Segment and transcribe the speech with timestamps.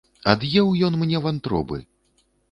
[0.31, 1.77] Ад'еў ён мне вантробы!